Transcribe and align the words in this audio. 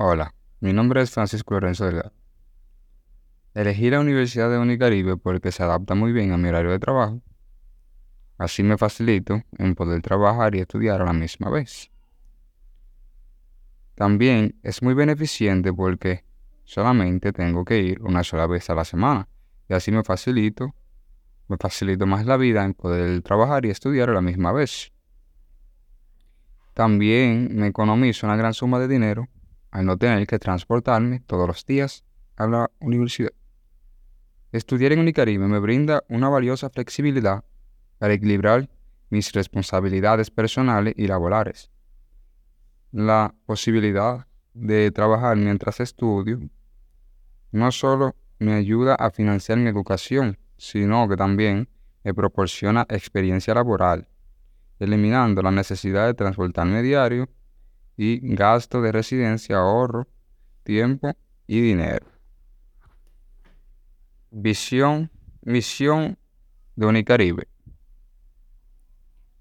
Hola, 0.00 0.32
mi 0.60 0.72
nombre 0.72 1.02
es 1.02 1.10
Francisco 1.10 1.54
Lorenzo 1.54 1.84
Delgado. 1.84 2.12
Elegí 3.52 3.90
la 3.90 3.98
Universidad 3.98 4.48
de 4.48 4.56
Unicaribe 4.56 5.16
porque 5.16 5.50
se 5.50 5.64
adapta 5.64 5.96
muy 5.96 6.12
bien 6.12 6.30
a 6.30 6.38
mi 6.38 6.48
horario 6.48 6.70
de 6.70 6.78
trabajo. 6.78 7.20
Así 8.36 8.62
me 8.62 8.78
facilito 8.78 9.42
en 9.58 9.74
poder 9.74 10.00
trabajar 10.00 10.54
y 10.54 10.60
estudiar 10.60 11.02
a 11.02 11.04
la 11.04 11.12
misma 11.12 11.50
vez. 11.50 11.90
También 13.96 14.60
es 14.62 14.84
muy 14.84 14.94
beneficiente 14.94 15.72
porque 15.72 16.24
solamente 16.62 17.32
tengo 17.32 17.64
que 17.64 17.80
ir 17.80 18.00
una 18.00 18.22
sola 18.22 18.46
vez 18.46 18.70
a 18.70 18.76
la 18.76 18.84
semana 18.84 19.28
y 19.68 19.74
así 19.74 19.90
me 19.90 20.04
facilito, 20.04 20.76
me 21.48 21.56
facilito 21.56 22.06
más 22.06 22.24
la 22.24 22.36
vida 22.36 22.64
en 22.64 22.72
poder 22.72 23.20
trabajar 23.22 23.66
y 23.66 23.70
estudiar 23.70 24.10
a 24.10 24.12
la 24.12 24.20
misma 24.20 24.52
vez. 24.52 24.92
También 26.72 27.48
me 27.56 27.66
economizo 27.66 28.28
una 28.28 28.36
gran 28.36 28.54
suma 28.54 28.78
de 28.78 28.86
dinero 28.86 29.28
al 29.70 29.86
no 29.86 29.96
tener 29.96 30.26
que 30.26 30.38
transportarme 30.38 31.20
todos 31.20 31.46
los 31.46 31.64
días 31.66 32.04
a 32.36 32.46
la 32.46 32.70
universidad. 32.80 33.32
Estudiar 34.52 34.92
en 34.92 35.00
Unicaribe 35.00 35.46
me 35.46 35.58
brinda 35.58 36.04
una 36.08 36.28
valiosa 36.28 36.70
flexibilidad 36.70 37.44
para 37.98 38.14
equilibrar 38.14 38.70
mis 39.10 39.32
responsabilidades 39.32 40.30
personales 40.30 40.94
y 40.96 41.06
laborales. 41.06 41.70
La 42.92 43.34
posibilidad 43.46 44.26
de 44.54 44.90
trabajar 44.90 45.36
mientras 45.36 45.80
estudio 45.80 46.40
no 47.52 47.72
solo 47.72 48.16
me 48.38 48.54
ayuda 48.54 48.94
a 48.94 49.10
financiar 49.10 49.58
mi 49.58 49.68
educación, 49.68 50.38
sino 50.56 51.08
que 51.08 51.16
también 51.16 51.68
me 52.04 52.14
proporciona 52.14 52.86
experiencia 52.88 53.54
laboral 53.54 54.08
eliminando 54.78 55.42
la 55.42 55.50
necesidad 55.50 56.06
de 56.06 56.14
transportarme 56.14 56.82
diario 56.82 57.28
y 57.98 58.20
gasto 58.22 58.80
de 58.80 58.92
residencia, 58.92 59.56
ahorro, 59.56 60.06
tiempo 60.62 61.14
y 61.48 61.60
dinero. 61.60 62.06
Visión, 64.30 65.10
misión 65.42 66.16
de 66.76 66.86
Unicaribe. 66.86 67.48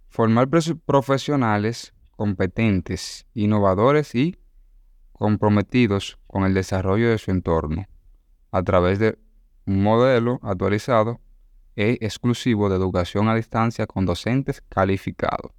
Formar 0.10 0.50
profesionales 0.50 1.94
competentes, 2.16 3.28
innovadores 3.36 4.16
y 4.16 4.40
comprometidos 5.12 6.18
con 6.26 6.44
el 6.44 6.56
desarrollo 6.56 7.12
de 7.12 7.20
su 7.20 7.30
entorno 7.30 7.86
a 8.52 8.64
través 8.64 8.98
de 8.98 9.20
un 9.68 9.84
modelo 9.84 10.40
actualizado 10.42 11.20
e 11.76 12.00
exclusivo 12.02 12.70
de 12.70 12.76
educación 12.76 13.30
a 13.30 13.36
distancia 13.36 13.86
con 13.86 14.08
docentes 14.08 14.64
calificados. 14.68 15.52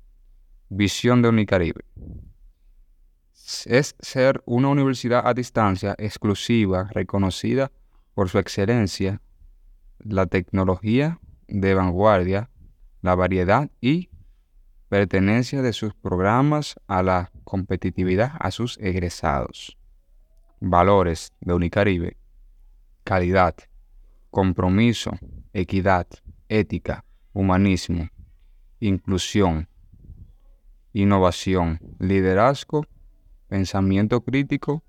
Visión 0.69 1.23
de 1.23 1.29
Unicaribe. 1.29 1.85
Es 3.65 3.97
ser 4.01 4.43
una 4.45 4.69
universidad 4.69 5.27
a 5.27 5.33
distancia 5.33 5.95
exclusiva, 5.97 6.91
reconocida 6.93 7.73
por 8.13 8.29
su 8.29 8.39
excelencia, 8.39 9.23
la 10.01 10.27
tecnología 10.27 11.19
de 11.47 11.73
vanguardia, 11.73 12.51
la 13.01 13.15
variedad 13.15 13.71
y 13.81 14.11
pertenencia 14.91 15.63
de 15.63 15.73
sus 15.73 15.95
programas 15.95 16.77
a 16.89 17.03
la 17.03 17.31
competitividad 17.45 18.33
a 18.39 18.51
sus 18.51 18.77
egresados. 18.83 19.79
Valores 20.61 21.33
de 21.41 21.55
Unicaribe. 21.55 22.19
Calidad, 23.03 23.55
compromiso, 24.31 25.13
equidad, 25.55 26.07
ética, 26.51 27.03
humanismo, 27.33 28.11
inclusión, 28.79 29.71
innovación, 30.93 31.81
liderazgo, 31.99 32.85
pensamiento 33.49 34.21
crítico, 34.21 34.83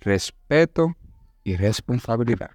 respeto 0.00 0.96
y 1.44 1.56
responsabilidad. 1.56 2.50